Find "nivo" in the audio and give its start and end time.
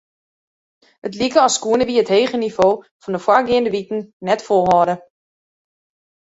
2.39-2.69